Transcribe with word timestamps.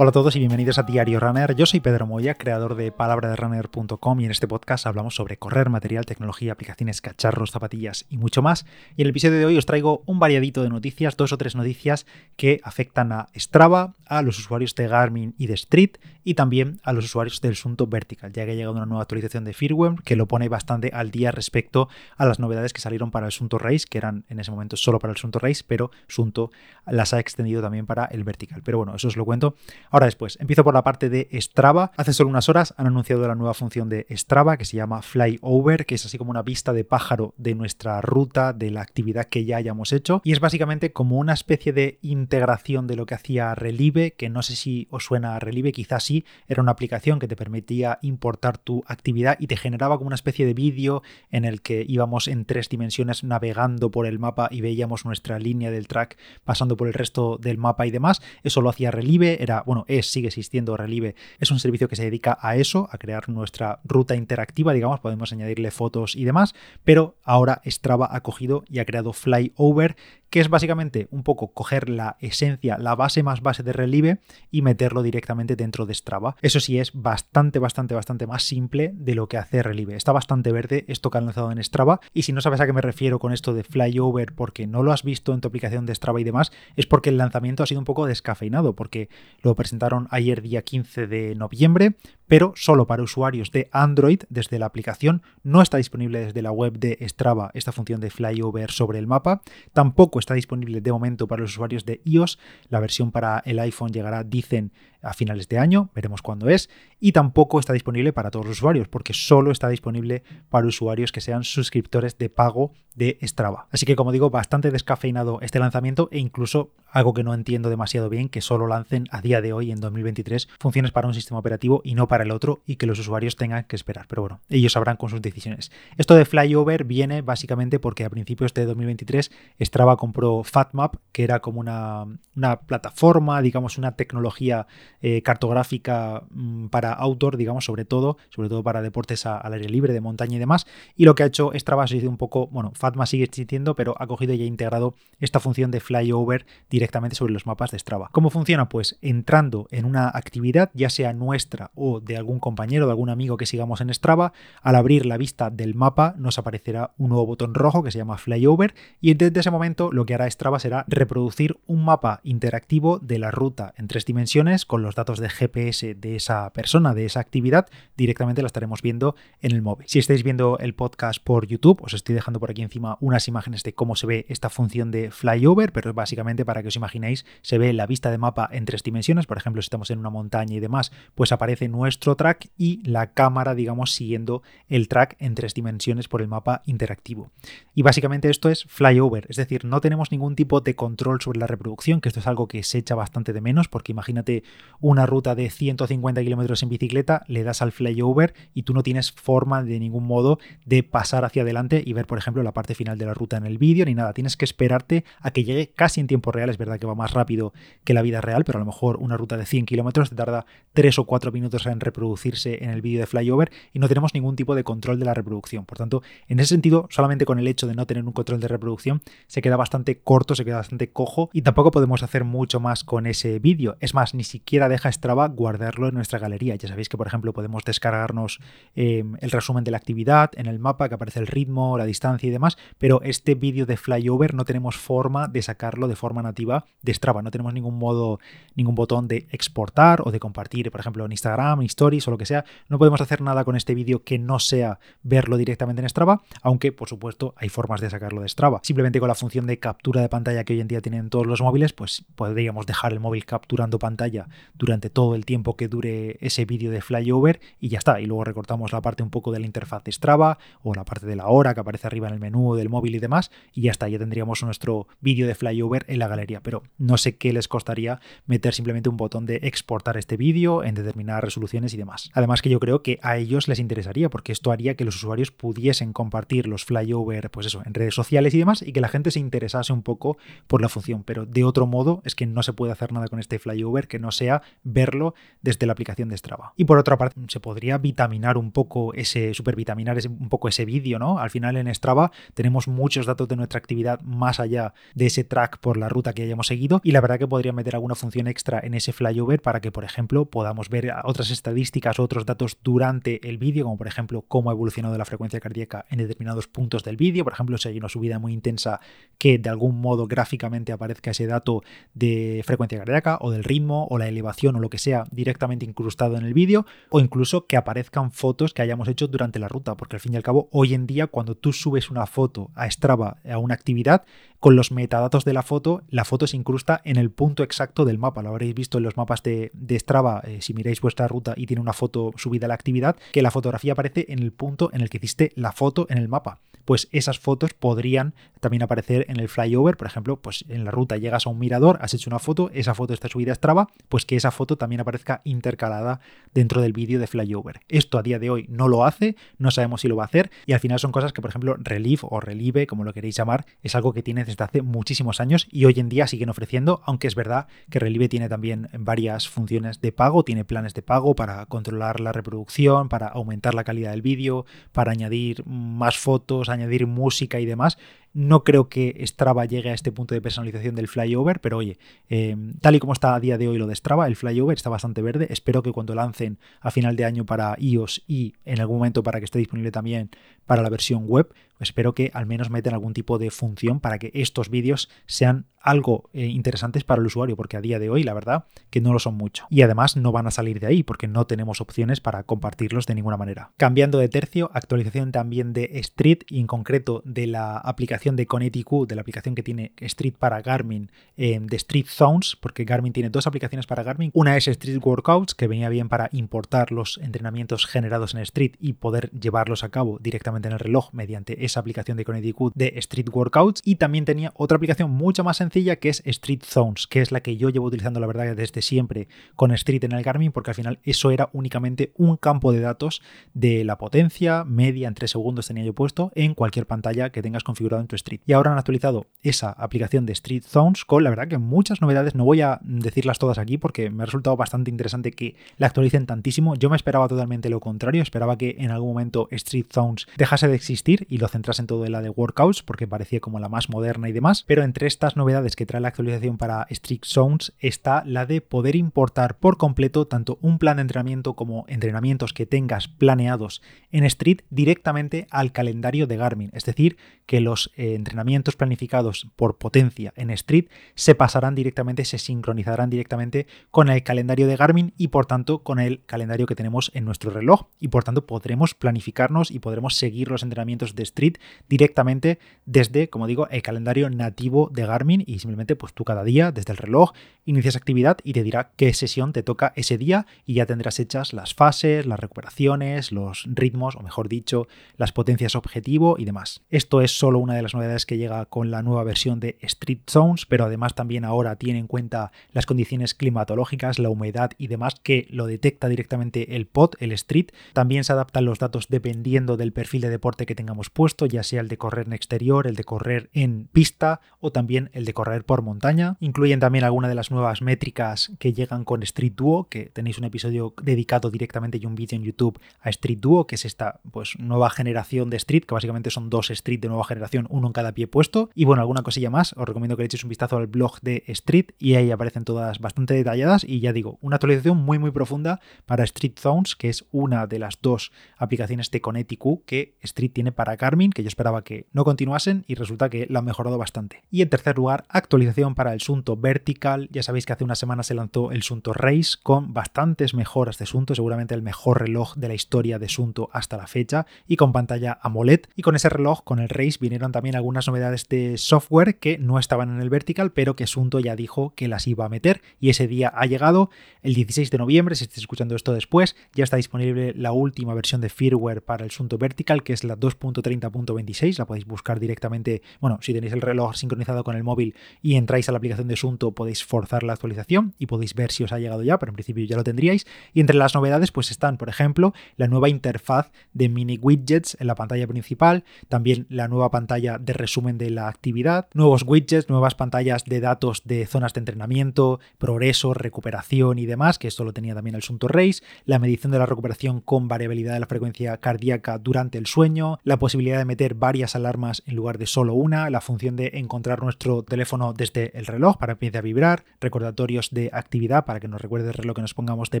Hola 0.00 0.10
a 0.10 0.12
todos 0.12 0.36
y 0.36 0.38
bienvenidos 0.38 0.78
a 0.78 0.84
Diario 0.84 1.18
Runner. 1.18 1.56
Yo 1.56 1.66
soy 1.66 1.80
Pedro 1.80 2.06
Moya, 2.06 2.34
creador 2.34 2.76
de 2.76 2.92
palabraderunner.com 2.92 4.20
y 4.20 4.26
en 4.26 4.30
este 4.30 4.46
podcast 4.46 4.86
hablamos 4.86 5.16
sobre 5.16 5.38
correr, 5.38 5.70
material, 5.70 6.06
tecnología, 6.06 6.52
aplicaciones, 6.52 7.00
cacharros, 7.00 7.50
zapatillas 7.50 8.06
y 8.08 8.16
mucho 8.16 8.40
más. 8.40 8.64
Y 8.96 9.02
en 9.02 9.06
el 9.06 9.10
episodio 9.10 9.40
de 9.40 9.46
hoy 9.46 9.58
os 9.58 9.66
traigo 9.66 10.04
un 10.06 10.20
variadito 10.20 10.62
de 10.62 10.68
noticias, 10.68 11.16
dos 11.16 11.32
o 11.32 11.36
tres 11.36 11.56
noticias 11.56 12.06
que 12.36 12.60
afectan 12.62 13.10
a 13.10 13.28
Strava, 13.34 13.96
a 14.06 14.22
los 14.22 14.38
usuarios 14.38 14.76
de 14.76 14.86
Garmin 14.86 15.34
y 15.36 15.48
de 15.48 15.54
Street 15.54 15.96
y 16.22 16.34
también 16.34 16.78
a 16.84 16.92
los 16.92 17.06
usuarios 17.06 17.40
del 17.40 17.56
Sunto 17.56 17.88
Vertical, 17.88 18.32
ya 18.32 18.44
que 18.44 18.52
ha 18.52 18.54
llegado 18.54 18.74
una 18.74 18.86
nueva 18.86 19.02
actualización 19.02 19.44
de 19.44 19.52
firmware 19.52 19.96
que 20.04 20.14
lo 20.14 20.28
pone 20.28 20.48
bastante 20.48 20.92
al 20.94 21.10
día 21.10 21.32
respecto 21.32 21.88
a 22.16 22.24
las 22.24 22.38
novedades 22.38 22.72
que 22.72 22.80
salieron 22.80 23.10
para 23.10 23.26
el 23.26 23.32
Sunto 23.32 23.58
Race, 23.58 23.84
que 23.90 23.98
eran 23.98 24.24
en 24.28 24.38
ese 24.38 24.52
momento 24.52 24.76
solo 24.76 25.00
para 25.00 25.10
el 25.10 25.16
Sunto 25.16 25.40
Race, 25.40 25.64
pero 25.66 25.90
Sunto 26.06 26.52
las 26.86 27.14
ha 27.14 27.18
extendido 27.18 27.62
también 27.62 27.86
para 27.86 28.04
el 28.04 28.22
Vertical. 28.22 28.62
Pero 28.62 28.78
bueno, 28.78 28.94
eso 28.94 29.08
os 29.08 29.16
lo 29.16 29.24
cuento 29.24 29.56
Ahora 29.90 30.06
después, 30.06 30.36
empiezo 30.40 30.64
por 30.64 30.74
la 30.74 30.84
parte 30.84 31.08
de 31.08 31.28
Strava. 31.40 31.92
Hace 31.96 32.12
solo 32.12 32.30
unas 32.30 32.48
horas 32.48 32.74
han 32.76 32.86
anunciado 32.86 33.26
la 33.26 33.34
nueva 33.34 33.54
función 33.54 33.88
de 33.88 34.06
Strava 34.10 34.56
que 34.56 34.64
se 34.64 34.76
llama 34.76 35.02
Flyover, 35.02 35.86
que 35.86 35.94
es 35.94 36.04
así 36.04 36.18
como 36.18 36.30
una 36.30 36.42
vista 36.42 36.72
de 36.72 36.84
pájaro 36.84 37.34
de 37.36 37.54
nuestra 37.54 38.00
ruta, 38.00 38.52
de 38.52 38.70
la 38.70 38.82
actividad 38.82 39.26
que 39.26 39.44
ya 39.44 39.56
hayamos 39.56 39.92
hecho. 39.92 40.20
Y 40.24 40.32
es 40.32 40.40
básicamente 40.40 40.92
como 40.92 41.18
una 41.18 41.32
especie 41.32 41.72
de 41.72 41.98
integración 42.02 42.86
de 42.86 42.96
lo 42.96 43.06
que 43.06 43.14
hacía 43.14 43.54
Relive, 43.54 44.12
que 44.12 44.28
no 44.28 44.42
sé 44.42 44.56
si 44.56 44.88
os 44.90 45.04
suena 45.04 45.36
a 45.36 45.38
Relive, 45.38 45.72
quizás 45.72 46.04
sí, 46.04 46.24
era 46.46 46.62
una 46.62 46.72
aplicación 46.72 47.18
que 47.18 47.28
te 47.28 47.36
permitía 47.36 47.98
importar 48.02 48.58
tu 48.58 48.82
actividad 48.86 49.36
y 49.38 49.46
te 49.46 49.56
generaba 49.56 49.96
como 49.96 50.08
una 50.08 50.14
especie 50.14 50.46
de 50.46 50.54
vídeo 50.54 51.02
en 51.30 51.44
el 51.44 51.62
que 51.62 51.84
íbamos 51.88 52.28
en 52.28 52.44
tres 52.44 52.68
dimensiones 52.68 53.24
navegando 53.24 53.90
por 53.90 54.06
el 54.06 54.18
mapa 54.18 54.48
y 54.50 54.60
veíamos 54.60 55.04
nuestra 55.04 55.38
línea 55.38 55.70
del 55.70 55.88
track 55.88 56.16
pasando 56.44 56.76
por 56.76 56.88
el 56.88 56.94
resto 56.94 57.38
del 57.40 57.58
mapa 57.58 57.86
y 57.86 57.90
demás. 57.90 58.20
Eso 58.42 58.60
lo 58.60 58.70
hacía 58.70 58.90
Relive, 58.90 59.42
era, 59.42 59.62
bueno, 59.66 59.77
es, 59.88 60.10
sigue 60.10 60.28
existiendo 60.28 60.76
Relive, 60.76 61.14
es 61.38 61.50
un 61.50 61.58
servicio 61.58 61.88
que 61.88 61.96
se 61.96 62.04
dedica 62.04 62.38
a 62.40 62.56
eso, 62.56 62.88
a 62.90 62.98
crear 62.98 63.28
nuestra 63.28 63.80
ruta 63.84 64.16
interactiva, 64.16 64.72
digamos, 64.72 65.00
podemos 65.00 65.32
añadirle 65.32 65.70
fotos 65.70 66.16
y 66.16 66.24
demás, 66.24 66.54
pero 66.84 67.16
ahora 67.24 67.60
Strava 67.66 68.08
ha 68.10 68.22
cogido 68.22 68.64
y 68.68 68.78
ha 68.78 68.84
creado 68.84 69.12
Flyover, 69.12 69.96
que 70.30 70.40
es 70.40 70.48
básicamente 70.48 71.08
un 71.10 71.22
poco 71.22 71.52
coger 71.52 71.88
la 71.88 72.16
esencia, 72.20 72.78
la 72.78 72.94
base 72.94 73.22
más 73.22 73.40
base 73.40 73.62
de 73.62 73.72
Relive 73.72 74.18
y 74.50 74.62
meterlo 74.62 75.02
directamente 75.02 75.56
dentro 75.56 75.86
de 75.86 75.94
Strava. 75.94 76.36
Eso 76.42 76.60
sí 76.60 76.78
es 76.78 76.92
bastante, 76.92 77.58
bastante, 77.58 77.94
bastante 77.94 78.26
más 78.26 78.42
simple 78.42 78.92
de 78.94 79.14
lo 79.14 79.28
que 79.28 79.38
hace 79.38 79.62
Relive. 79.62 79.96
Está 79.96 80.12
bastante 80.12 80.52
verde 80.52 80.84
esto 80.88 81.10
que 81.10 81.18
han 81.18 81.24
lanzado 81.24 81.50
en 81.50 81.62
Strava 81.62 82.00
y 82.12 82.22
si 82.22 82.32
no 82.32 82.40
sabes 82.40 82.60
a 82.60 82.66
qué 82.66 82.72
me 82.72 82.82
refiero 82.82 83.18
con 83.18 83.32
esto 83.32 83.54
de 83.54 83.64
flyover 83.64 84.34
porque 84.34 84.66
no 84.66 84.82
lo 84.82 84.92
has 84.92 85.02
visto 85.02 85.32
en 85.32 85.40
tu 85.40 85.48
aplicación 85.48 85.86
de 85.86 85.94
Strava 85.94 86.20
y 86.20 86.24
demás, 86.24 86.52
es 86.76 86.86
porque 86.86 87.10
el 87.10 87.18
lanzamiento 87.18 87.62
ha 87.62 87.66
sido 87.66 87.80
un 87.80 87.84
poco 87.86 88.06
descafeinado 88.06 88.74
porque 88.74 89.08
lo 89.42 89.54
presentaron 89.68 90.08
ayer 90.10 90.40
día 90.40 90.62
15 90.62 91.06
de 91.06 91.34
noviembre, 91.34 91.96
pero 92.26 92.54
solo 92.56 92.86
para 92.86 93.02
usuarios 93.02 93.50
de 93.50 93.68
Android 93.70 94.20
desde 94.30 94.58
la 94.58 94.64
aplicación. 94.64 95.20
No 95.42 95.60
está 95.60 95.76
disponible 95.76 96.20
desde 96.20 96.40
la 96.40 96.52
web 96.52 96.78
de 96.78 96.96
Strava 97.06 97.50
esta 97.52 97.70
función 97.70 98.00
de 98.00 98.08
flyover 98.08 98.70
sobre 98.70 98.98
el 98.98 99.06
mapa. 99.06 99.42
Tampoco 99.74 100.20
está 100.20 100.32
disponible 100.32 100.80
de 100.80 100.90
momento 100.90 101.28
para 101.28 101.42
los 101.42 101.50
usuarios 101.50 101.84
de 101.84 102.00
iOS. 102.06 102.38
La 102.70 102.80
versión 102.80 103.12
para 103.12 103.42
el 103.44 103.58
iPhone 103.58 103.92
llegará, 103.92 104.24
dicen, 104.24 104.72
a 105.02 105.14
finales 105.14 105.48
de 105.48 105.58
año, 105.58 105.90
veremos 105.94 106.22
cuándo 106.22 106.48
es, 106.48 106.68
y 106.98 107.12
tampoco 107.12 107.60
está 107.60 107.72
disponible 107.72 108.12
para 108.12 108.30
todos 108.30 108.46
los 108.46 108.58
usuarios, 108.58 108.88
porque 108.88 109.12
solo 109.12 109.50
está 109.50 109.68
disponible 109.68 110.22
para 110.48 110.66
usuarios 110.66 111.12
que 111.12 111.20
sean 111.20 111.44
suscriptores 111.44 112.18
de 112.18 112.30
pago 112.30 112.72
de 112.96 113.18
Strava. 113.22 113.68
Así 113.70 113.86
que 113.86 113.94
como 113.94 114.12
digo, 114.12 114.30
bastante 114.30 114.70
descafeinado 114.70 115.38
este 115.40 115.60
lanzamiento 115.60 116.08
e 116.10 116.18
incluso 116.18 116.72
algo 116.90 117.14
que 117.14 117.22
no 117.22 117.34
entiendo 117.34 117.70
demasiado 117.70 118.08
bien, 118.08 118.28
que 118.28 118.40
solo 118.40 118.66
lancen 118.66 119.06
a 119.10 119.20
día 119.20 119.40
de 119.40 119.52
hoy, 119.52 119.57
en 119.60 119.80
2023, 119.80 120.48
funciones 120.58 120.92
para 120.92 121.06
un 121.06 121.14
sistema 121.14 121.38
operativo 121.38 121.80
y 121.84 121.94
no 121.94 122.08
para 122.08 122.24
el 122.24 122.30
otro 122.30 122.62
y 122.66 122.76
que 122.76 122.86
los 122.86 122.98
usuarios 122.98 123.36
tengan 123.36 123.64
que 123.64 123.76
esperar. 123.76 124.06
Pero 124.08 124.22
bueno, 124.22 124.40
ellos 124.48 124.72
sabrán 124.72 124.96
con 124.96 125.10
sus 125.10 125.20
decisiones. 125.20 125.70
Esto 125.96 126.14
de 126.14 126.24
Flyover 126.24 126.84
viene 126.84 127.22
básicamente 127.22 127.78
porque 127.78 128.04
a 128.04 128.10
principios 128.10 128.54
de 128.54 128.64
2023 128.64 129.30
Strava 129.60 129.96
compró 129.96 130.42
FatMap, 130.44 130.96
que 131.12 131.24
era 131.24 131.40
como 131.40 131.60
una, 131.60 132.06
una 132.36 132.60
plataforma, 132.60 133.42
digamos, 133.42 133.78
una 133.78 133.92
tecnología 133.92 134.66
eh, 135.02 135.22
cartográfica 135.22 136.22
mm, 136.30 136.66
para 136.68 136.92
outdoor, 136.92 137.36
digamos, 137.36 137.64
sobre 137.64 137.84
todo, 137.84 138.16
sobre 138.30 138.48
todo 138.48 138.62
para 138.62 138.82
deportes 138.82 139.26
al 139.26 139.52
aire 139.52 139.68
libre, 139.68 139.92
de 139.92 140.00
montaña 140.00 140.36
y 140.36 140.38
demás. 140.38 140.66
Y 140.96 141.04
lo 141.04 141.14
que 141.14 141.22
ha 141.22 141.26
hecho 141.26 141.52
Strava 141.54 141.84
ha 141.84 141.88
sido 141.88 142.10
un 142.10 142.16
poco, 142.16 142.46
bueno, 142.48 142.72
Fatma 142.74 143.06
sigue 143.06 143.24
existiendo, 143.24 143.74
pero 143.74 143.94
ha 143.98 144.06
cogido 144.06 144.34
y 144.34 144.42
ha 144.42 144.46
integrado 144.46 144.94
esta 145.20 145.40
función 145.40 145.70
de 145.70 145.80
flyover 145.80 146.46
directamente 146.70 147.16
sobre 147.16 147.32
los 147.32 147.46
mapas 147.46 147.70
de 147.70 147.78
Strava. 147.78 148.08
¿Cómo 148.12 148.30
funciona? 148.30 148.68
Pues 148.68 148.98
entrando 149.02 149.47
en 149.70 149.84
una 149.84 150.08
actividad, 150.08 150.70
ya 150.74 150.90
sea 150.90 151.12
nuestra 151.12 151.70
o 151.74 152.00
de 152.00 152.16
algún 152.16 152.40
compañero, 152.40 152.86
de 152.86 152.92
algún 152.92 153.10
amigo 153.10 153.36
que 153.36 153.46
sigamos 153.46 153.80
en 153.80 153.92
Strava, 153.92 154.32
al 154.62 154.76
abrir 154.76 155.06
la 155.06 155.16
vista 155.16 155.50
del 155.50 155.74
mapa 155.74 156.14
nos 156.18 156.38
aparecerá 156.38 156.92
un 156.98 157.10
nuevo 157.10 157.26
botón 157.26 157.54
rojo 157.54 157.82
que 157.82 157.90
se 157.90 157.98
llama 157.98 158.18
flyover 158.18 158.74
y 159.00 159.14
desde 159.14 159.40
ese 159.40 159.50
momento 159.50 159.90
lo 159.92 160.06
que 160.06 160.14
hará 160.14 160.30
Strava 160.30 160.58
será 160.58 160.84
reproducir 160.88 161.58
un 161.66 161.84
mapa 161.84 162.20
interactivo 162.22 162.98
de 162.98 163.18
la 163.18 163.30
ruta 163.30 163.74
en 163.76 163.88
tres 163.88 164.04
dimensiones 164.04 164.64
con 164.64 164.82
los 164.82 164.94
datos 164.94 165.18
de 165.18 165.28
GPS 165.28 165.94
de 165.94 166.16
esa 166.16 166.52
persona, 166.52 166.94
de 166.94 167.06
esa 167.06 167.20
actividad, 167.20 167.66
directamente 167.96 168.42
la 168.42 168.46
estaremos 168.46 168.82
viendo 168.82 169.16
en 169.40 169.52
el 169.52 169.62
móvil. 169.62 169.86
Si 169.88 169.98
estáis 169.98 170.22
viendo 170.22 170.58
el 170.58 170.74
podcast 170.74 171.22
por 171.22 171.46
YouTube, 171.46 171.82
os 171.82 171.94
estoy 171.94 172.14
dejando 172.14 172.40
por 172.40 172.50
aquí 172.50 172.62
encima 172.62 172.98
unas 173.00 173.28
imágenes 173.28 173.62
de 173.62 173.72
cómo 173.72 173.96
se 173.96 174.06
ve 174.06 174.26
esta 174.28 174.50
función 174.50 174.90
de 174.90 175.10
flyover, 175.10 175.72
pero 175.72 175.94
básicamente 175.94 176.44
para 176.44 176.62
que 176.62 176.68
os 176.68 176.76
imaginéis, 176.76 177.24
se 177.42 177.58
ve 177.58 177.72
la 177.72 177.86
vista 177.86 178.10
de 178.10 178.18
mapa 178.18 178.48
en 178.52 178.64
tres 178.64 178.82
dimensiones, 178.82 179.26
ejemplo, 179.38 179.62
si 179.62 179.66
estamos 179.66 179.90
en 179.90 179.98
una 179.98 180.10
montaña 180.10 180.54
y 180.54 180.60
demás, 180.60 180.92
pues 181.14 181.32
aparece 181.32 181.68
nuestro 181.68 182.16
track 182.16 182.50
y 182.56 182.82
la 182.88 183.12
cámara, 183.12 183.54
digamos, 183.54 183.92
siguiendo 183.92 184.42
el 184.68 184.88
track 184.88 185.16
en 185.18 185.34
tres 185.34 185.54
dimensiones 185.54 186.08
por 186.08 186.22
el 186.22 186.28
mapa 186.28 186.62
interactivo. 186.66 187.30
Y 187.74 187.82
básicamente 187.82 188.30
esto 188.30 188.50
es 188.50 188.64
flyover, 188.64 189.26
es 189.28 189.36
decir, 189.36 189.64
no 189.64 189.80
tenemos 189.80 190.12
ningún 190.12 190.36
tipo 190.36 190.60
de 190.60 190.74
control 190.74 191.20
sobre 191.20 191.38
la 191.38 191.46
reproducción, 191.46 192.00
que 192.00 192.08
esto 192.08 192.20
es 192.20 192.26
algo 192.26 192.48
que 192.48 192.62
se 192.62 192.78
echa 192.78 192.94
bastante 192.94 193.32
de 193.32 193.40
menos, 193.40 193.68
porque 193.68 193.92
imagínate 193.92 194.42
una 194.80 195.06
ruta 195.06 195.34
de 195.34 195.50
150 195.50 196.22
kilómetros 196.22 196.62
en 196.62 196.68
bicicleta, 196.68 197.24
le 197.26 197.44
das 197.44 197.62
al 197.62 197.72
flyover 197.72 198.34
y 198.54 198.62
tú 198.62 198.74
no 198.74 198.82
tienes 198.82 199.12
forma 199.12 199.62
de 199.62 199.78
ningún 199.78 200.04
modo 200.04 200.38
de 200.64 200.82
pasar 200.82 201.24
hacia 201.24 201.42
adelante 201.42 201.82
y 201.84 201.92
ver, 201.92 202.06
por 202.06 202.18
ejemplo, 202.18 202.42
la 202.42 202.52
parte 202.52 202.74
final 202.74 202.98
de 202.98 203.06
la 203.06 203.14
ruta 203.14 203.36
en 203.36 203.46
el 203.46 203.58
vídeo 203.58 203.84
ni 203.84 203.94
nada. 203.94 204.12
Tienes 204.12 204.36
que 204.36 204.44
esperarte 204.44 205.04
a 205.20 205.30
que 205.30 205.44
llegue 205.44 205.70
casi 205.70 206.00
en 206.00 206.06
tiempo 206.06 206.32
real. 206.32 206.50
Es 206.50 206.58
verdad 206.58 206.78
que 206.78 206.86
va 206.86 206.94
más 206.94 207.12
rápido 207.12 207.52
que 207.84 207.94
la 207.94 208.02
vida 208.02 208.20
real, 208.20 208.44
pero 208.44 208.58
a 208.58 208.60
lo 208.60 208.66
mejor 208.66 208.96
una 208.96 209.16
ruta 209.16 209.27
de 209.36 209.46
100 209.46 209.66
kilómetros 209.66 210.10
te 210.10 210.16
tarda 210.16 210.46
3 210.72 210.98
o 210.98 211.04
4 211.04 211.32
minutos 211.32 211.66
en 211.66 211.80
reproducirse 211.80 212.62
en 212.62 212.70
el 212.70 212.82
vídeo 212.82 213.00
de 213.00 213.06
flyover 213.06 213.50
y 213.72 213.78
no 213.78 213.88
tenemos 213.88 214.14
ningún 214.14 214.36
tipo 214.36 214.54
de 214.54 214.64
control 214.64 214.98
de 214.98 215.04
la 215.04 215.14
reproducción. 215.14 215.64
Por 215.64 215.78
tanto, 215.78 216.02
en 216.28 216.40
ese 216.40 216.50
sentido, 216.50 216.86
solamente 216.90 217.24
con 217.24 217.38
el 217.38 217.46
hecho 217.46 217.66
de 217.66 217.74
no 217.74 217.86
tener 217.86 218.04
un 218.04 218.12
control 218.12 218.40
de 218.40 218.48
reproducción, 218.48 219.02
se 219.26 219.42
queda 219.42 219.56
bastante 219.56 219.98
corto, 220.00 220.34
se 220.34 220.44
queda 220.44 220.56
bastante 220.56 220.90
cojo 220.90 221.30
y 221.32 221.42
tampoco 221.42 221.70
podemos 221.70 222.02
hacer 222.02 222.24
mucho 222.24 222.60
más 222.60 222.84
con 222.84 223.06
ese 223.06 223.38
vídeo. 223.38 223.76
Es 223.80 223.94
más, 223.94 224.14
ni 224.14 224.24
siquiera 224.24 224.68
deja 224.68 224.90
Strava 224.90 225.28
guardarlo 225.28 225.88
en 225.88 225.94
nuestra 225.94 226.18
galería. 226.18 226.54
Ya 226.56 226.68
sabéis 226.68 226.88
que, 226.88 226.96
por 226.96 227.06
ejemplo, 227.06 227.32
podemos 227.32 227.64
descargarnos 227.64 228.40
eh, 228.74 229.04
el 229.20 229.30
resumen 229.30 229.64
de 229.64 229.70
la 229.70 229.78
actividad 229.78 230.30
en 230.36 230.46
el 230.46 230.58
mapa, 230.58 230.88
que 230.88 230.94
aparece 230.94 231.20
el 231.20 231.26
ritmo, 231.26 231.76
la 231.78 231.84
distancia 231.84 232.26
y 232.26 232.30
demás, 232.30 232.56
pero 232.78 233.00
este 233.02 233.34
vídeo 233.34 233.66
de 233.66 233.76
flyover 233.76 234.34
no 234.34 234.44
tenemos 234.44 234.76
forma 234.76 235.28
de 235.28 235.42
sacarlo 235.42 235.88
de 235.88 235.96
forma 235.96 236.22
nativa 236.22 236.66
de 236.82 236.94
Strava. 236.94 237.22
No 237.22 237.30
tenemos 237.30 237.54
ningún 237.54 237.78
modo, 237.78 238.20
ningún 238.54 238.74
botón 238.74 239.07
de 239.08 239.26
exportar 239.30 240.02
o 240.04 240.10
de 240.10 240.20
compartir, 240.20 240.70
por 240.70 240.80
ejemplo, 240.80 241.04
en 241.04 241.12
Instagram, 241.12 241.60
en 241.60 241.66
Stories 241.66 242.06
o 242.06 242.10
lo 242.10 242.18
que 242.18 242.26
sea. 242.26 242.44
No 242.68 242.78
podemos 242.78 243.00
hacer 243.00 243.20
nada 243.20 243.44
con 243.44 243.56
este 243.56 243.74
vídeo 243.74 244.04
que 244.04 244.18
no 244.18 244.38
sea 244.38 244.78
verlo 245.02 245.36
directamente 245.36 245.82
en 245.82 245.88
Strava, 245.88 246.22
aunque, 246.42 246.72
por 246.72 246.88
supuesto, 246.88 247.34
hay 247.36 247.48
formas 247.48 247.80
de 247.80 247.90
sacarlo 247.90 248.22
de 248.22 248.28
Strava. 248.28 248.60
Simplemente 248.62 249.00
con 249.00 249.08
la 249.08 249.14
función 249.14 249.46
de 249.46 249.58
captura 249.58 250.00
de 250.00 250.08
pantalla 250.08 250.44
que 250.44 250.52
hoy 250.52 250.60
en 250.60 250.68
día 250.68 250.80
tienen 250.80 251.10
todos 251.10 251.26
los 251.26 251.40
móviles, 251.40 251.72
pues 251.72 252.04
podríamos 252.14 252.66
dejar 252.66 252.92
el 252.92 253.00
móvil 253.00 253.24
capturando 253.24 253.78
pantalla 253.78 254.28
durante 254.54 254.90
todo 254.90 255.14
el 255.14 255.24
tiempo 255.24 255.56
que 255.56 255.68
dure 255.68 256.18
ese 256.20 256.44
vídeo 256.44 256.70
de 256.70 256.80
flyover 256.80 257.40
y 257.58 257.68
ya 257.68 257.78
está. 257.78 258.00
Y 258.00 258.06
luego 258.06 258.24
recortamos 258.24 258.72
la 258.72 258.80
parte 258.80 259.02
un 259.02 259.10
poco 259.10 259.32
de 259.32 259.40
la 259.40 259.46
interfaz 259.46 259.84
de 259.84 259.92
Strava 259.92 260.38
o 260.62 260.74
la 260.74 260.84
parte 260.84 261.06
de 261.06 261.16
la 261.16 261.28
hora 261.28 261.54
que 261.54 261.60
aparece 261.60 261.86
arriba 261.86 262.08
en 262.08 262.14
el 262.14 262.20
menú 262.20 262.54
del 262.54 262.68
móvil 262.68 262.94
y 262.94 262.98
demás. 262.98 263.30
Y 263.52 263.62
ya 263.62 263.70
está, 263.70 263.88
ya 263.88 263.98
tendríamos 263.98 264.42
nuestro 264.42 264.88
vídeo 265.00 265.26
de 265.26 265.34
flyover 265.34 265.84
en 265.88 265.98
la 265.98 266.08
galería. 266.08 266.40
Pero 266.42 266.62
no 266.76 266.98
sé 266.98 267.16
qué 267.16 267.32
les 267.32 267.48
costaría 267.48 268.00
meter 268.26 268.54
simplemente 268.54 268.88
un 268.88 268.96
botón 268.98 269.24
de 269.24 269.36
exportar 269.44 269.96
este 269.96 270.18
vídeo 270.18 270.62
en 270.62 270.74
determinadas 270.74 271.24
resoluciones 271.24 271.72
y 271.72 271.78
demás. 271.78 272.10
Además 272.12 272.42
que 272.42 272.50
yo 272.50 272.60
creo 272.60 272.82
que 272.82 272.98
a 273.02 273.16
ellos 273.16 273.48
les 273.48 273.58
interesaría 273.58 274.10
porque 274.10 274.32
esto 274.32 274.52
haría 274.52 274.74
que 274.74 274.84
los 274.84 274.96
usuarios 274.96 275.30
pudiesen 275.30 275.94
compartir 275.94 276.46
los 276.46 276.66
flyover, 276.66 277.30
pues 277.30 277.46
eso, 277.46 277.62
en 277.64 277.72
redes 277.72 277.94
sociales 277.94 278.34
y 278.34 278.38
demás 278.38 278.60
y 278.60 278.72
que 278.72 278.82
la 278.82 278.88
gente 278.88 279.10
se 279.10 279.20
interesase 279.20 279.72
un 279.72 279.82
poco 279.82 280.18
por 280.46 280.60
la 280.60 280.68
función. 280.68 281.02
Pero 281.04 281.24
de 281.24 281.44
otro 281.44 281.66
modo 281.66 282.02
es 282.04 282.14
que 282.14 282.26
no 282.26 282.42
se 282.42 282.52
puede 282.52 282.72
hacer 282.72 282.92
nada 282.92 283.08
con 283.08 283.18
este 283.18 283.38
flyover 283.38 283.88
que 283.88 283.98
no 283.98 284.10
sea 284.10 284.42
verlo 284.64 285.14
desde 285.40 285.66
la 285.66 285.72
aplicación 285.72 286.08
de 286.08 286.18
Strava. 286.18 286.52
Y 286.56 286.64
por 286.64 286.78
otra 286.78 286.98
parte, 286.98 287.18
se 287.28 287.40
podría 287.40 287.78
vitaminar 287.78 288.36
un 288.36 288.52
poco 288.52 288.92
ese, 288.94 289.32
supervitaminar 289.32 289.98
un 290.08 290.28
poco 290.28 290.48
ese 290.48 290.64
vídeo, 290.64 290.98
¿no? 290.98 291.18
Al 291.18 291.30
final 291.30 291.56
en 291.56 291.72
Strava 291.74 292.10
tenemos 292.34 292.68
muchos 292.68 293.06
datos 293.06 293.28
de 293.28 293.36
nuestra 293.36 293.58
actividad 293.58 294.00
más 294.02 294.40
allá 294.40 294.74
de 294.94 295.06
ese 295.06 295.24
track 295.24 295.58
por 295.58 295.76
la 295.76 295.88
ruta 295.88 296.12
que 296.12 296.22
hayamos 296.22 296.46
seguido 296.46 296.80
y 296.82 296.92
la 296.92 297.00
verdad 297.00 297.18
que 297.18 297.28
podría 297.28 297.52
meter 297.52 297.74
alguna 297.74 297.94
función 297.94 298.26
extra 298.26 298.60
en 298.62 298.74
ese 298.74 298.87
flyover 298.92 299.42
para 299.42 299.60
que, 299.60 299.70
por 299.70 299.84
ejemplo, 299.84 300.26
podamos 300.26 300.68
ver 300.68 300.92
otras 301.04 301.30
estadísticas 301.30 301.98
o 301.98 302.02
otros 302.02 302.26
datos 302.26 302.58
durante 302.62 303.28
el 303.28 303.38
vídeo, 303.38 303.64
como 303.64 303.78
por 303.78 303.86
ejemplo 303.86 304.22
cómo 304.22 304.50
ha 304.50 304.52
evolucionado 304.52 304.96
la 304.98 305.04
frecuencia 305.04 305.40
cardíaca 305.40 305.86
en 305.90 305.98
determinados 305.98 306.46
puntos 306.46 306.84
del 306.84 306.96
vídeo, 306.96 307.24
por 307.24 307.32
ejemplo, 307.32 307.58
si 307.58 307.68
hay 307.68 307.78
una 307.78 307.88
subida 307.88 308.18
muy 308.18 308.32
intensa 308.32 308.80
que 309.18 309.38
de 309.38 309.50
algún 309.50 309.80
modo 309.80 310.06
gráficamente 310.06 310.72
aparezca 310.72 311.10
ese 311.10 311.26
dato 311.26 311.62
de 311.94 312.42
frecuencia 312.44 312.78
cardíaca 312.78 313.18
o 313.20 313.30
del 313.30 313.44
ritmo 313.44 313.86
o 313.90 313.98
la 313.98 314.08
elevación 314.08 314.56
o 314.56 314.60
lo 314.60 314.70
que 314.70 314.78
sea 314.78 315.04
directamente 315.10 315.64
incrustado 315.64 316.16
en 316.16 316.24
el 316.24 316.34
vídeo 316.34 316.66
o 316.90 317.00
incluso 317.00 317.46
que 317.46 317.56
aparezcan 317.56 318.12
fotos 318.12 318.54
que 318.54 318.62
hayamos 318.62 318.88
hecho 318.88 319.08
durante 319.08 319.38
la 319.38 319.48
ruta, 319.48 319.76
porque 319.76 319.96
al 319.96 320.00
fin 320.00 320.14
y 320.14 320.16
al 320.16 320.22
cabo 320.22 320.48
hoy 320.52 320.74
en 320.74 320.86
día 320.86 321.06
cuando 321.06 321.34
tú 321.34 321.52
subes 321.52 321.90
una 321.90 322.06
foto 322.06 322.50
a 322.54 322.70
Strava 322.70 323.18
a 323.28 323.38
una 323.38 323.54
actividad, 323.54 324.04
con 324.40 324.54
los 324.54 324.70
metadatos 324.70 325.24
de 325.24 325.32
la 325.32 325.42
foto, 325.42 325.82
la 325.88 326.04
foto 326.04 326.28
se 326.28 326.36
incrusta 326.36 326.80
en 326.84 326.96
el 326.96 327.10
punto 327.10 327.42
exacto 327.42 327.84
del 327.84 327.98
mapa. 327.98 328.22
Lo 328.22 328.28
habréis 328.28 328.54
visto 328.54 328.77
en 328.78 328.84
los 328.84 328.96
mapas 328.96 329.22
de, 329.22 329.50
Strava, 329.78 330.22
eh, 330.24 330.38
si 330.40 330.54
miráis 330.54 330.80
vuestra 330.80 331.08
ruta 331.08 331.34
y 331.36 331.46
tiene 331.46 331.60
una 331.60 331.72
foto 331.72 332.12
subida 332.16 332.46
a 332.46 332.48
la 332.48 332.54
actividad, 332.54 332.96
que 333.12 333.22
la 333.22 333.30
fotografía 333.30 333.72
aparece 333.72 334.06
en 334.08 334.20
el 334.20 334.32
punto 334.32 334.70
en 334.72 334.80
el 334.80 334.90
que 334.90 334.98
hiciste 334.98 335.32
la 335.34 335.52
foto 335.52 335.86
en 335.90 335.98
el 335.98 336.08
mapa 336.08 336.40
pues 336.68 336.86
esas 336.92 337.18
fotos 337.18 337.54
podrían 337.54 338.12
también 338.40 338.62
aparecer 338.62 339.06
en 339.08 339.18
el 339.18 339.30
flyover. 339.30 339.78
Por 339.78 339.86
ejemplo, 339.86 340.20
pues 340.20 340.44
en 340.50 340.66
la 340.66 340.70
ruta 340.70 340.98
llegas 340.98 341.26
a 341.26 341.30
un 341.30 341.38
mirador, 341.38 341.78
has 341.80 341.94
hecho 341.94 342.10
una 342.10 342.18
foto, 342.18 342.50
esa 342.52 342.74
foto 342.74 342.92
está 342.92 343.08
subida 343.08 343.32
a 343.32 343.36
Strava, 343.36 343.68
pues 343.88 344.04
que 344.04 344.16
esa 344.16 344.30
foto 344.30 344.58
también 344.58 344.82
aparezca 344.82 345.22
intercalada 345.24 346.00
dentro 346.34 346.60
del 346.60 346.74
vídeo 346.74 347.00
de 347.00 347.06
flyover. 347.06 347.60
Esto 347.70 347.96
a 347.96 348.02
día 348.02 348.18
de 348.18 348.28
hoy 348.28 348.44
no 348.50 348.68
lo 348.68 348.84
hace, 348.84 349.16
no 349.38 349.50
sabemos 349.50 349.80
si 349.80 349.88
lo 349.88 349.96
va 349.96 350.02
a 350.02 350.06
hacer 350.08 350.30
y 350.44 350.52
al 350.52 350.60
final 350.60 350.78
son 350.78 350.92
cosas 350.92 351.14
que, 351.14 351.22
por 351.22 351.30
ejemplo, 351.30 351.56
Relief 351.58 352.04
o 352.04 352.20
Relive, 352.20 352.66
como 352.66 352.84
lo 352.84 352.92
queréis 352.92 353.16
llamar, 353.16 353.46
es 353.62 353.74
algo 353.74 353.94
que 353.94 354.02
tiene 354.02 354.26
desde 354.26 354.44
hace 354.44 354.60
muchísimos 354.60 355.22
años 355.22 355.48
y 355.50 355.64
hoy 355.64 355.80
en 355.80 355.88
día 355.88 356.06
siguen 356.06 356.28
ofreciendo, 356.28 356.82
aunque 356.84 357.08
es 357.08 357.14
verdad 357.14 357.46
que 357.70 357.78
Relive 357.78 358.10
tiene 358.10 358.28
también 358.28 358.67
varias 358.72 359.28
funciones 359.28 359.80
de 359.80 359.92
pago, 359.92 360.24
tiene 360.24 360.44
planes 360.44 360.74
de 360.74 360.82
pago 360.82 361.14
para 361.14 361.44
controlar 361.46 362.00
la 362.00 362.12
reproducción, 362.12 362.88
para 362.88 363.08
aumentar 363.08 363.54
la 363.54 363.64
calidad 363.64 363.90
del 363.90 364.02
vídeo, 364.02 364.46
para 364.72 364.92
añadir 364.92 365.44
más 365.46 365.96
fotos, 365.96 366.48
añadir 366.48 366.86
música 366.86 367.40
y 367.40 367.46
demás. 367.46 367.78
No 368.18 368.42
creo 368.42 368.68
que 368.68 369.00
Strava 369.06 369.44
llegue 369.44 369.70
a 369.70 369.74
este 369.74 369.92
punto 369.92 370.12
de 370.12 370.20
personalización 370.20 370.74
del 370.74 370.88
flyover, 370.88 371.40
pero 371.40 371.58
oye, 371.58 371.78
eh, 372.08 372.36
tal 372.60 372.74
y 372.74 372.80
como 372.80 372.92
está 372.92 373.14
a 373.14 373.20
día 373.20 373.38
de 373.38 373.46
hoy 373.46 373.58
lo 373.58 373.68
de 373.68 373.76
Strava, 373.76 374.08
el 374.08 374.16
flyover 374.16 374.56
está 374.56 374.68
bastante 374.68 375.02
verde. 375.02 375.28
Espero 375.30 375.62
que 375.62 375.70
cuando 375.70 375.94
lancen 375.94 376.40
a 376.60 376.72
final 376.72 376.96
de 376.96 377.04
año 377.04 377.26
para 377.26 377.54
iOS 377.60 378.02
y 378.08 378.34
en 378.44 378.60
algún 378.60 378.78
momento 378.78 379.04
para 379.04 379.20
que 379.20 379.24
esté 379.24 379.38
disponible 379.38 379.70
también 379.70 380.10
para 380.46 380.62
la 380.62 380.68
versión 380.68 381.06
web, 381.06 381.32
espero 381.60 381.94
que 381.94 382.10
al 382.12 382.26
menos 382.26 382.50
meten 382.50 382.74
algún 382.74 382.92
tipo 382.92 383.18
de 383.18 383.30
función 383.30 383.78
para 383.78 384.00
que 384.00 384.10
estos 384.14 384.48
vídeos 384.48 384.88
sean 385.06 385.46
algo 385.60 386.08
eh, 386.12 386.26
interesantes 386.26 386.84
para 386.84 387.00
el 387.00 387.06
usuario, 387.06 387.36
porque 387.36 387.56
a 387.56 387.60
día 387.60 387.78
de 387.78 387.90
hoy 387.90 388.02
la 388.02 388.14
verdad 388.14 388.46
que 388.70 388.80
no 388.80 388.92
lo 388.92 388.98
son 388.98 389.14
mucho. 389.14 389.46
Y 389.50 389.62
además 389.62 389.96
no 389.96 390.12
van 390.12 390.26
a 390.26 390.30
salir 390.30 390.60
de 390.60 390.66
ahí 390.66 390.82
porque 390.82 391.08
no 391.08 391.26
tenemos 391.26 391.60
opciones 391.60 392.00
para 392.00 392.22
compartirlos 392.22 392.86
de 392.86 392.94
ninguna 392.94 393.16
manera. 393.16 393.52
Cambiando 393.56 393.98
de 393.98 394.08
tercio, 394.08 394.50
actualización 394.54 395.12
también 395.12 395.52
de 395.52 395.70
Street 395.74 396.20
y 396.28 396.40
en 396.40 396.46
concreto 396.46 397.02
de 397.04 397.26
la 397.26 397.58
aplicación 397.58 398.07
de 398.16 398.26
Conetiq, 398.26 398.86
de 398.86 398.94
la 398.94 399.00
aplicación 399.00 399.34
que 399.34 399.42
tiene 399.42 399.72
Street 399.80 400.14
para 400.18 400.42
Garmin, 400.42 400.90
eh, 401.16 401.38
de 401.40 401.56
Street 401.56 401.86
Zones, 401.88 402.36
porque 402.40 402.64
Garmin 402.64 402.92
tiene 402.92 403.10
dos 403.10 403.26
aplicaciones 403.26 403.66
para 403.66 403.82
Garmin. 403.82 404.10
Una 404.14 404.36
es 404.36 404.48
Street 404.48 404.80
Workouts, 404.82 405.34
que 405.34 405.48
venía 405.48 405.68
bien 405.68 405.88
para 405.88 406.08
importar 406.12 406.72
los 406.72 406.98
entrenamientos 407.02 407.66
generados 407.66 408.14
en 408.14 408.20
Street 408.20 408.52
y 408.60 408.74
poder 408.74 409.10
llevarlos 409.10 409.64
a 409.64 409.70
cabo 409.70 409.98
directamente 410.00 410.48
en 410.48 410.54
el 410.54 410.60
reloj 410.60 410.90
mediante 410.92 411.44
esa 411.44 411.60
aplicación 411.60 411.96
de 411.96 412.04
Connecticut 412.04 412.54
de 412.54 412.74
Street 412.76 413.08
Workouts 413.12 413.62
y 413.64 413.76
también 413.76 414.04
tenía 414.04 414.32
otra 414.34 414.56
aplicación 414.56 414.90
mucho 414.90 415.24
más 415.24 415.36
sencilla 415.36 415.76
que 415.76 415.88
es 415.88 416.02
Street 416.04 416.42
Zones, 416.44 416.86
que 416.86 417.00
es 417.00 417.12
la 417.12 417.20
que 417.20 417.36
yo 417.36 417.50
llevo 417.50 417.66
utilizando 417.66 418.00
la 418.00 418.06
verdad 418.06 418.34
desde 418.36 418.62
siempre 418.62 419.08
con 419.36 419.52
Street 419.52 419.84
en 419.84 419.92
el 419.92 420.02
Garmin 420.02 420.32
porque 420.32 420.50
al 420.50 420.54
final 420.54 420.78
eso 420.84 421.10
era 421.10 421.30
únicamente 421.32 421.92
un 421.96 422.16
campo 422.16 422.52
de 422.52 422.60
datos 422.60 423.02
de 423.34 423.64
la 423.64 423.78
potencia 423.78 424.44
media 424.44 424.88
en 424.88 424.94
3 424.94 425.10
segundos 425.10 425.46
tenía 425.46 425.64
yo 425.64 425.74
puesto 425.74 426.12
en 426.14 426.34
cualquier 426.34 426.66
pantalla 426.66 427.10
que 427.10 427.22
tengas 427.22 427.44
configurado 427.44 427.82
en 427.90 427.96
Street. 427.96 428.20
Y 428.26 428.32
ahora 428.32 428.52
han 428.52 428.58
actualizado 428.58 429.06
esa 429.22 429.50
aplicación 429.50 430.06
de 430.06 430.12
Street 430.12 430.44
Zones 430.44 430.84
con 430.84 431.04
la 431.04 431.10
verdad 431.10 431.28
que 431.28 431.38
muchas 431.38 431.80
novedades, 431.80 432.14
no 432.14 432.24
voy 432.24 432.40
a 432.40 432.60
decirlas 432.62 433.18
todas 433.18 433.38
aquí 433.38 433.58
porque 433.58 433.90
me 433.90 434.02
ha 434.02 434.06
resultado 434.06 434.36
bastante 434.36 434.70
interesante 434.70 435.12
que 435.12 435.36
la 435.56 435.66
actualicen 435.66 436.06
tantísimo. 436.06 436.54
Yo 436.54 436.70
me 436.70 436.76
esperaba 436.76 437.08
totalmente 437.08 437.48
lo 437.50 437.60
contrario, 437.60 438.02
esperaba 438.02 438.38
que 438.38 438.56
en 438.58 438.70
algún 438.70 438.90
momento 438.90 439.28
Street 439.30 439.66
Zones 439.70 440.06
dejase 440.16 440.48
de 440.48 440.54
existir 440.54 441.06
y 441.08 441.18
lo 441.18 441.28
centrase 441.28 441.62
en 441.62 441.66
todo 441.66 441.82
de 441.82 441.90
la 441.90 442.02
de 442.02 442.10
Workouts 442.10 442.62
porque 442.62 442.86
parecía 442.86 443.20
como 443.20 443.38
la 443.40 443.48
más 443.48 443.68
moderna 443.68 444.08
y 444.08 444.12
demás, 444.12 444.44
pero 444.46 444.62
entre 444.62 444.86
estas 444.86 445.16
novedades 445.16 445.56
que 445.56 445.66
trae 445.66 445.80
la 445.80 445.88
actualización 445.88 446.38
para 446.38 446.66
Strict 446.70 447.04
Zones 447.06 447.52
está 447.58 448.02
la 448.04 448.26
de 448.26 448.40
poder 448.40 448.76
importar 448.76 449.38
por 449.38 449.56
completo 449.56 450.06
tanto 450.06 450.38
un 450.40 450.58
plan 450.58 450.76
de 450.76 450.82
entrenamiento 450.82 451.34
como 451.34 451.64
entrenamientos 451.68 452.32
que 452.32 452.46
tengas 452.46 452.88
planeados 452.88 453.62
en 453.90 454.04
Street 454.04 454.40
directamente 454.50 455.26
al 455.30 455.52
calendario 455.52 456.06
de 456.06 456.16
Garmin, 456.16 456.50
es 456.52 456.64
decir, 456.64 456.96
que 457.26 457.40
los 457.40 457.70
eh, 457.78 457.94
entrenamientos 457.94 458.56
planificados 458.56 459.28
por 459.36 459.56
potencia 459.56 460.12
en 460.16 460.30
Street 460.30 460.66
se 460.94 461.14
pasarán 461.14 461.54
directamente, 461.54 462.04
se 462.04 462.18
sincronizarán 462.18 462.90
directamente 462.90 463.46
con 463.70 463.88
el 463.88 464.02
calendario 464.02 464.46
de 464.48 464.56
Garmin 464.56 464.94
y 464.98 465.08
por 465.08 465.26
tanto 465.26 465.62
con 465.62 465.78
el 465.78 466.04
calendario 466.04 466.46
que 466.46 466.56
tenemos 466.56 466.90
en 466.92 467.04
nuestro 467.04 467.30
reloj 467.30 467.66
y 467.78 467.88
por 467.88 468.04
tanto 468.04 468.26
podremos 468.26 468.74
planificarnos 468.74 469.50
y 469.50 469.60
podremos 469.60 469.94
seguir 469.94 470.28
los 470.28 470.42
entrenamientos 470.42 470.96
de 470.96 471.04
Street 471.04 471.36
directamente 471.68 472.40
desde, 472.66 473.08
como 473.08 473.26
digo, 473.26 473.48
el 473.48 473.62
calendario 473.62 474.10
nativo 474.10 474.70
de 474.72 474.84
Garmin 474.84 475.22
y 475.24 475.38
simplemente 475.38 475.76
pues 475.76 475.92
tú 475.92 476.04
cada 476.04 476.24
día 476.24 476.52
desde 476.52 476.72
el 476.72 476.78
reloj 476.78 477.12
inicias 477.44 477.76
actividad 477.76 478.18
y 478.24 478.32
te 478.32 478.42
dirá 478.42 478.72
qué 478.76 478.92
sesión 478.92 479.32
te 479.32 479.42
toca 479.42 479.72
ese 479.76 479.96
día 479.96 480.26
y 480.44 480.54
ya 480.54 480.66
tendrás 480.66 480.98
hechas 480.98 481.32
las 481.32 481.54
fases, 481.54 482.06
las 482.06 482.20
recuperaciones, 482.20 483.12
los 483.12 483.44
ritmos 483.46 483.96
o 483.96 484.00
mejor 484.00 484.28
dicho, 484.28 484.66
las 484.96 485.12
potencias 485.12 485.54
objetivo 485.54 486.16
y 486.18 486.24
demás. 486.24 486.62
Esto 486.70 487.00
es 487.00 487.16
solo 487.16 487.38
una 487.38 487.54
de 487.54 487.62
las 487.62 487.67
novedades 487.74 488.06
que 488.06 488.18
llega 488.18 488.44
con 488.46 488.70
la 488.70 488.82
nueva 488.82 489.04
versión 489.04 489.40
de 489.40 489.58
Street 489.60 490.00
Zones, 490.08 490.46
pero 490.46 490.64
además 490.64 490.94
también 490.94 491.24
ahora 491.24 491.56
tiene 491.56 491.78
en 491.78 491.86
cuenta 491.86 492.32
las 492.52 492.66
condiciones 492.66 493.14
climatológicas, 493.14 493.98
la 493.98 494.10
humedad 494.10 494.52
y 494.58 494.68
demás 494.68 494.94
que 495.02 495.26
lo 495.30 495.46
detecta 495.46 495.88
directamente 495.88 496.56
el 496.56 496.66
pod, 496.66 496.92
el 497.00 497.12
Street. 497.12 497.48
También 497.72 498.04
se 498.04 498.12
adaptan 498.12 498.44
los 498.44 498.58
datos 498.58 498.88
dependiendo 498.88 499.56
del 499.56 499.72
perfil 499.72 500.02
de 500.02 500.10
deporte 500.10 500.46
que 500.46 500.54
tengamos 500.54 500.90
puesto, 500.90 501.26
ya 501.26 501.42
sea 501.42 501.60
el 501.60 501.68
de 501.68 501.78
correr 501.78 502.06
en 502.06 502.12
exterior, 502.12 502.66
el 502.66 502.76
de 502.76 502.84
correr 502.84 503.30
en 503.32 503.68
pista 503.72 504.20
o 504.40 504.52
también 504.52 504.90
el 504.92 505.04
de 505.04 505.14
correr 505.14 505.44
por 505.44 505.62
montaña. 505.62 506.16
Incluyen 506.20 506.60
también 506.60 506.84
algunas 506.84 507.10
de 507.10 507.14
las 507.14 507.30
nuevas 507.30 507.62
métricas 507.62 508.32
que 508.38 508.52
llegan 508.52 508.84
con 508.84 509.02
Street 509.02 509.32
Duo, 509.34 509.68
que 509.68 509.86
tenéis 509.86 510.18
un 510.18 510.24
episodio 510.24 510.74
dedicado 510.82 511.30
directamente 511.30 511.78
y 511.78 511.86
un 511.86 511.94
vídeo 511.94 512.16
en 512.16 512.24
YouTube 512.24 512.58
a 512.80 512.90
Street 512.90 513.18
Duo, 513.20 513.46
que 513.46 513.56
es 513.56 513.64
esta 513.64 514.00
pues 514.10 514.38
nueva 514.38 514.70
generación 514.70 515.30
de 515.30 515.36
Street, 515.36 515.64
que 515.64 515.74
básicamente 515.74 516.10
son 516.10 516.30
dos 516.30 516.50
Street 516.50 516.80
de 516.80 516.88
nueva 516.88 517.04
generación, 517.04 517.46
uno 517.58 517.68
en 517.68 517.72
cada 517.72 517.92
pie 517.92 518.06
puesto. 518.06 518.50
Y 518.54 518.64
bueno, 518.64 518.82
alguna 518.82 519.02
cosilla 519.02 519.30
más, 519.30 519.52
os 519.56 519.66
recomiendo 519.66 519.96
que 519.96 520.02
le 520.02 520.06
echéis 520.06 520.24
un 520.24 520.30
vistazo 520.30 520.56
al 520.56 520.66
blog 520.66 521.00
de 521.02 521.24
Street 521.26 521.66
y 521.78 521.94
ahí 521.94 522.10
aparecen 522.10 522.44
todas 522.44 522.78
bastante 522.78 523.14
detalladas 523.14 523.64
y 523.64 523.80
ya 523.80 523.92
digo, 523.92 524.18
una 524.20 524.36
actualización 524.36 524.78
muy 524.78 524.98
muy 524.98 525.10
profunda 525.10 525.60
para 525.86 526.04
Street 526.04 526.34
Zones, 526.38 526.76
que 526.76 526.88
es 526.88 527.04
una 527.10 527.46
de 527.46 527.58
las 527.58 527.80
dos 527.80 528.12
aplicaciones 528.36 528.90
de 528.90 529.00
Connecticut 529.00 529.64
que 529.64 529.96
Street 530.02 530.32
tiene 530.32 530.52
para 530.52 530.76
Garmin, 530.76 531.10
que 531.10 531.22
yo 531.22 531.28
esperaba 531.28 531.64
que 531.64 531.86
no 531.92 532.04
continuasen 532.04 532.64
y 532.66 532.74
resulta 532.74 533.08
que 533.10 533.26
la 533.28 533.40
han 533.40 533.44
mejorado 533.44 533.78
bastante. 533.78 534.22
Y 534.30 534.42
en 534.42 534.48
tercer 534.48 534.76
lugar, 534.76 535.04
actualización 535.08 535.74
para 535.74 535.92
el 535.92 536.00
Sunto 536.00 536.36
Vertical. 536.36 537.08
Ya 537.10 537.22
sabéis 537.22 537.46
que 537.46 537.52
hace 537.52 537.64
una 537.64 537.74
semana 537.74 538.02
se 538.02 538.14
lanzó 538.14 538.52
el 538.52 538.62
Sunto 538.62 538.92
Race 538.92 539.36
con 539.42 539.72
bastantes 539.72 540.34
mejoras 540.34 540.78
de 540.78 540.86
Sunto, 540.86 541.14
seguramente 541.14 541.54
el 541.54 541.62
mejor 541.62 542.00
reloj 542.00 542.34
de 542.36 542.48
la 542.48 542.54
historia 542.54 542.98
de 542.98 543.08
Sunto 543.08 543.50
hasta 543.52 543.76
la 543.76 543.86
fecha 543.86 544.26
y 544.46 544.56
con 544.56 544.72
pantalla 544.72 545.18
AMOLED. 545.22 545.60
Y 545.76 545.82
con 545.82 545.96
ese 545.96 546.08
reloj, 546.08 546.42
con 546.44 546.58
el 546.58 546.68
Race, 546.68 546.98
vinieron 547.00 547.32
también 547.32 547.47
algunas 547.54 547.86
novedades 547.86 548.28
de 548.28 548.58
software 548.58 549.18
que 549.18 549.38
no 549.38 549.58
estaban 549.58 549.90
en 549.90 550.00
el 550.00 550.10
Vertical, 550.10 550.52
pero 550.52 550.76
que 550.76 550.86
Sunto 550.86 551.20
ya 551.20 551.36
dijo 551.36 551.72
que 551.74 551.88
las 551.88 552.06
iba 552.06 552.24
a 552.24 552.28
meter 552.28 552.62
y 552.80 552.90
ese 552.90 553.06
día 553.06 553.32
ha 553.34 553.46
llegado. 553.46 553.90
El 554.22 554.34
16 554.34 554.70
de 554.70 554.78
noviembre, 554.78 555.14
si 555.14 555.24
estáis 555.24 555.38
escuchando 555.38 555.74
esto 555.74 555.92
después, 555.92 556.36
ya 556.54 556.64
está 556.64 556.76
disponible 556.76 557.32
la 557.34 557.52
última 557.52 557.94
versión 557.94 558.20
de 558.20 558.28
firmware 558.28 558.82
para 558.82 559.04
el 559.04 559.10
Sunto 559.10 559.38
Vertical, 559.38 559.82
que 559.82 559.92
es 559.92 560.04
la 560.04 560.16
2.30.26. 560.16 561.58
La 561.58 561.66
podéis 561.66 561.86
buscar 561.86 562.20
directamente, 562.20 562.82
bueno, 563.00 563.18
si 563.22 563.32
tenéis 563.32 563.52
el 563.52 563.62
reloj 563.62 563.94
sincronizado 563.94 564.44
con 564.44 564.56
el 564.56 564.64
móvil 564.64 564.94
y 565.22 565.36
entráis 565.36 565.68
a 565.68 565.72
la 565.72 565.78
aplicación 565.78 566.08
de 566.08 566.16
Sunto, 566.16 566.52
podéis 566.52 566.84
forzar 566.84 567.22
la 567.22 567.34
actualización 567.34 567.94
y 567.98 568.06
podéis 568.06 568.34
ver 568.34 568.50
si 568.50 568.64
os 568.64 568.72
ha 568.72 568.78
llegado 568.78 569.02
ya, 569.02 569.18
pero 569.18 569.30
en 569.30 569.34
principio 569.34 569.64
ya 569.64 569.76
lo 569.76 569.84
tendríais. 569.84 570.26
Y 570.52 570.60
entre 570.60 570.76
las 570.76 570.94
novedades, 570.94 571.32
pues 571.32 571.50
están, 571.50 571.76
por 571.76 571.88
ejemplo, 571.88 572.34
la 572.56 572.68
nueva 572.68 572.88
interfaz 572.88 573.50
de 573.72 573.88
mini 573.88 574.18
widgets 574.18 574.76
en 574.80 574.86
la 574.86 574.94
pantalla 574.94 575.26
principal, 575.26 575.84
también 576.08 576.46
la 576.48 576.68
nueva 576.68 576.90
pantalla 576.90 577.37
de 577.38 577.52
resumen 577.52 577.98
de 577.98 578.10
la 578.10 578.28
actividad, 578.28 578.88
nuevos 578.94 579.24
widgets, 579.26 579.68
nuevas 579.68 579.94
pantallas 579.94 580.44
de 580.44 580.60
datos 580.60 581.02
de 581.04 581.26
zonas 581.26 581.54
de 581.54 581.60
entrenamiento, 581.60 582.40
progreso, 582.58 583.14
recuperación 583.14 583.98
y 583.98 584.06
demás, 584.06 584.38
que 584.38 584.48
esto 584.48 584.64
lo 584.64 584.72
tenía 584.72 584.94
también 584.94 585.16
el 585.16 585.22
Sunto 585.22 585.48
Race, 585.48 585.82
la 586.04 586.18
medición 586.18 586.52
de 586.52 586.58
la 586.58 586.66
recuperación 586.66 587.20
con 587.20 587.48
variabilidad 587.48 587.94
de 587.94 588.00
la 588.00 588.06
frecuencia 588.06 588.56
cardíaca 588.58 589.18
durante 589.18 589.58
el 589.58 589.66
sueño, 589.66 590.18
la 590.24 590.38
posibilidad 590.38 590.78
de 590.78 590.84
meter 590.84 591.14
varias 591.14 591.54
alarmas 591.54 592.02
en 592.06 592.16
lugar 592.16 592.38
de 592.38 592.46
solo 592.46 592.74
una, 592.74 593.10
la 593.10 593.20
función 593.20 593.56
de 593.56 593.72
encontrar 593.74 594.22
nuestro 594.22 594.62
teléfono 594.62 595.12
desde 595.12 595.56
el 595.58 595.66
reloj 595.66 595.96
para 595.96 596.12
que 596.12 596.26
empiece 596.26 596.38
a 596.38 596.42
vibrar, 596.42 596.84
recordatorios 597.00 597.70
de 597.70 597.90
actividad 597.92 598.44
para 598.44 598.60
que 598.60 598.68
nos 598.68 598.80
recuerde 598.80 599.08
el 599.08 599.14
reloj 599.14 599.36
que 599.36 599.42
nos 599.42 599.54
pongamos 599.54 599.90
de 599.90 600.00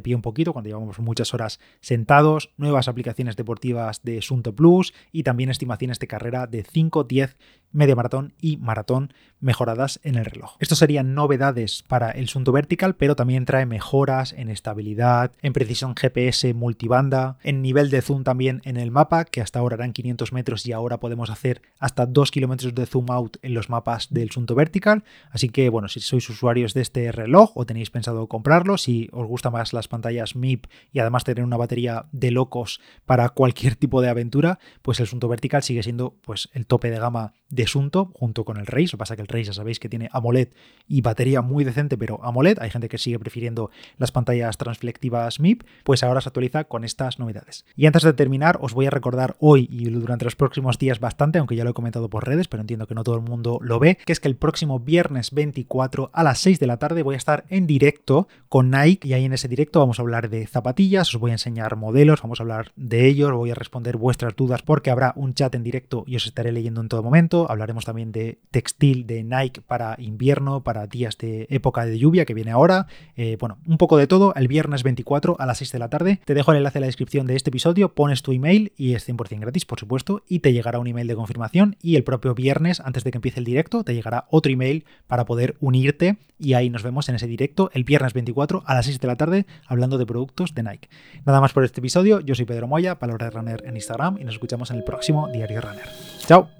pie 0.00 0.14
un 0.14 0.22
poquito 0.22 0.52
cuando 0.52 0.68
llevamos 0.68 0.98
muchas 0.98 1.34
horas 1.34 1.60
sentados, 1.80 2.50
nuevas 2.56 2.88
aplicaciones 2.88 3.36
deportivas 3.36 4.02
de 4.02 4.22
Sunto 4.22 4.54
Plus 4.54 4.94
y 5.12 5.22
también 5.22 5.50
estimaciones 5.50 5.98
de 5.98 6.06
carrera 6.06 6.46
de 6.46 6.62
5, 6.62 7.04
10, 7.04 7.27
with 7.28 7.67
media 7.72 7.96
maratón 7.96 8.34
y 8.40 8.56
maratón 8.56 9.12
mejoradas 9.40 10.00
en 10.02 10.16
el 10.16 10.24
reloj. 10.24 10.56
Estos 10.58 10.78
serían 10.78 11.14
novedades 11.14 11.84
para 11.86 12.10
el 12.10 12.28
Sunto 12.28 12.52
Vertical, 12.52 12.96
pero 12.96 13.14
también 13.14 13.44
trae 13.44 13.66
mejoras 13.66 14.32
en 14.32 14.50
estabilidad, 14.50 15.32
en 15.42 15.52
precisión 15.52 15.94
GPS 15.94 16.54
multibanda, 16.54 17.38
en 17.42 17.62
nivel 17.62 17.90
de 17.90 18.02
zoom 18.02 18.24
también 18.24 18.60
en 18.64 18.76
el 18.76 18.90
mapa, 18.90 19.24
que 19.24 19.40
hasta 19.40 19.58
ahora 19.58 19.76
eran 19.76 19.92
500 19.92 20.32
metros 20.32 20.66
y 20.66 20.72
ahora 20.72 20.98
podemos 20.98 21.30
hacer 21.30 21.62
hasta 21.78 22.06
2 22.06 22.30
kilómetros 22.30 22.74
de 22.74 22.86
zoom 22.86 23.10
out 23.10 23.36
en 23.42 23.54
los 23.54 23.70
mapas 23.70 24.08
del 24.10 24.30
Sunto 24.30 24.54
Vertical. 24.54 25.04
Así 25.30 25.48
que, 25.48 25.68
bueno, 25.68 25.88
si 25.88 26.00
sois 26.00 26.28
usuarios 26.28 26.74
de 26.74 26.80
este 26.80 27.12
reloj 27.12 27.52
o 27.54 27.64
tenéis 27.64 27.90
pensado 27.90 28.26
comprarlo, 28.26 28.78
si 28.78 29.08
os 29.12 29.26
gustan 29.26 29.52
más 29.52 29.72
las 29.72 29.88
pantallas 29.88 30.34
MIP 30.34 30.66
y 30.92 30.98
además 30.98 31.24
tener 31.24 31.44
una 31.44 31.56
batería 31.56 32.06
de 32.12 32.30
locos 32.30 32.80
para 33.06 33.28
cualquier 33.28 33.76
tipo 33.76 34.00
de 34.00 34.08
aventura, 34.08 34.58
pues 34.82 35.00
el 35.00 35.06
Sunto 35.06 35.28
Vertical 35.28 35.62
sigue 35.62 35.82
siendo 35.82 36.16
pues 36.22 36.48
el 36.52 36.66
tope 36.66 36.90
de 36.90 36.98
gama 36.98 37.34
Sunto 37.66 38.10
junto 38.14 38.44
con 38.44 38.58
el 38.58 38.66
Race. 38.66 38.86
Lo 38.86 38.90
que 38.92 38.96
pasa 38.98 39.16
que 39.16 39.22
el 39.22 39.28
Race 39.28 39.44
ya 39.44 39.52
sabéis 39.52 39.80
que 39.80 39.88
tiene 39.88 40.08
AMOLED 40.12 40.48
y 40.86 41.00
batería 41.00 41.42
muy 41.42 41.64
decente, 41.64 41.96
pero 41.96 42.20
AMOLED. 42.22 42.58
Hay 42.60 42.70
gente 42.70 42.88
que 42.88 42.98
sigue 42.98 43.18
prefiriendo 43.18 43.70
las 43.96 44.12
pantallas 44.12 44.56
transflectivas 44.56 45.40
MIP, 45.40 45.62
pues 45.84 46.02
ahora 46.02 46.20
se 46.20 46.28
actualiza 46.28 46.64
con 46.64 46.84
estas 46.84 47.18
novedades. 47.18 47.64
Y 47.76 47.86
antes 47.86 48.02
de 48.02 48.12
terminar, 48.12 48.58
os 48.60 48.74
voy 48.74 48.86
a 48.86 48.90
recordar 48.90 49.36
hoy 49.40 49.68
y 49.70 49.88
durante 49.90 50.24
los 50.24 50.36
próximos 50.36 50.78
días 50.78 51.00
bastante, 51.00 51.38
aunque 51.38 51.56
ya 51.56 51.64
lo 51.64 51.70
he 51.70 51.74
comentado 51.74 52.08
por 52.08 52.26
redes, 52.26 52.48
pero 52.48 52.60
entiendo 52.60 52.86
que 52.86 52.94
no 52.94 53.04
todo 53.04 53.16
el 53.16 53.22
mundo 53.22 53.58
lo 53.62 53.78
ve, 53.78 53.98
que 54.04 54.12
es 54.12 54.20
que 54.20 54.28
el 54.28 54.36
próximo 54.36 54.80
viernes 54.80 55.32
24 55.32 56.10
a 56.12 56.22
las 56.22 56.38
6 56.40 56.60
de 56.60 56.66
la 56.66 56.78
tarde 56.78 57.02
voy 57.02 57.14
a 57.14 57.18
estar 57.18 57.44
en 57.48 57.66
directo 57.66 58.28
con 58.48 58.70
Nike 58.70 59.08
y 59.08 59.12
ahí 59.12 59.24
en 59.24 59.32
ese 59.32 59.48
directo 59.48 59.80
vamos 59.80 59.98
a 59.98 60.02
hablar 60.02 60.30
de 60.30 60.46
zapatillas, 60.46 61.14
os 61.14 61.20
voy 61.20 61.30
a 61.30 61.34
enseñar 61.34 61.76
modelos, 61.76 62.22
vamos 62.22 62.40
a 62.40 62.42
hablar 62.42 62.72
de 62.76 63.06
ellos, 63.06 63.32
voy 63.32 63.50
a 63.50 63.54
responder 63.54 63.96
vuestras 63.96 64.36
dudas 64.36 64.62
porque 64.62 64.90
habrá 64.90 65.12
un 65.16 65.34
chat 65.34 65.54
en 65.54 65.62
directo 65.62 66.04
y 66.06 66.16
os 66.16 66.26
estaré 66.26 66.52
leyendo 66.52 66.80
en 66.80 66.88
todo 66.88 67.02
momento 67.02 67.47
hablaremos 67.48 67.84
también 67.84 68.12
de 68.12 68.38
textil 68.50 69.06
de 69.06 69.24
Nike 69.24 69.60
para 69.60 69.96
invierno, 69.98 70.62
para 70.62 70.86
días 70.86 71.18
de 71.18 71.46
época 71.50 71.86
de 71.86 71.98
lluvia 71.98 72.24
que 72.24 72.34
viene 72.34 72.50
ahora. 72.50 72.86
Eh, 73.16 73.36
bueno, 73.40 73.58
un 73.66 73.78
poco 73.78 73.96
de 73.96 74.06
todo 74.06 74.34
el 74.34 74.48
viernes 74.48 74.82
24 74.82 75.36
a 75.38 75.46
las 75.46 75.58
6 75.58 75.72
de 75.72 75.78
la 75.78 75.88
tarde. 75.88 76.20
Te 76.24 76.34
dejo 76.34 76.52
el 76.52 76.58
enlace 76.58 76.78
en 76.78 76.82
la 76.82 76.86
descripción 76.86 77.26
de 77.26 77.36
este 77.36 77.50
episodio, 77.50 77.94
pones 77.94 78.22
tu 78.22 78.32
email 78.32 78.72
y 78.76 78.94
es 78.94 79.08
100% 79.08 79.40
gratis, 79.40 79.64
por 79.64 79.80
supuesto, 79.80 80.22
y 80.28 80.40
te 80.40 80.52
llegará 80.52 80.78
un 80.78 80.86
email 80.86 81.06
de 81.06 81.16
confirmación 81.16 81.76
y 81.82 81.96
el 81.96 82.04
propio 82.04 82.34
viernes, 82.34 82.80
antes 82.80 83.04
de 83.04 83.10
que 83.10 83.18
empiece 83.18 83.40
el 83.40 83.44
directo, 83.44 83.84
te 83.84 83.94
llegará 83.94 84.26
otro 84.30 84.52
email 84.52 84.84
para 85.06 85.24
poder 85.24 85.56
unirte 85.60 86.16
y 86.38 86.54
ahí 86.54 86.70
nos 86.70 86.82
vemos 86.82 87.08
en 87.08 87.16
ese 87.16 87.26
directo 87.26 87.70
el 87.74 87.84
viernes 87.84 88.12
24 88.12 88.62
a 88.64 88.74
las 88.74 88.86
6 88.86 89.00
de 89.00 89.08
la 89.08 89.16
tarde 89.16 89.46
hablando 89.66 89.98
de 89.98 90.06
productos 90.06 90.54
de 90.54 90.62
Nike. 90.62 90.88
Nada 91.24 91.40
más 91.40 91.52
por 91.52 91.64
este 91.64 91.80
episodio, 91.80 92.20
yo 92.20 92.34
soy 92.34 92.44
Pedro 92.44 92.68
Moya, 92.68 92.98
Palabra 92.98 93.26
de 93.26 93.30
Runner 93.30 93.62
en 93.66 93.74
Instagram 93.74 94.18
y 94.18 94.24
nos 94.24 94.34
escuchamos 94.34 94.70
en 94.70 94.78
el 94.78 94.84
próximo 94.84 95.28
Diario 95.28 95.60
Runner. 95.60 95.84
¡Chao! 96.26 96.57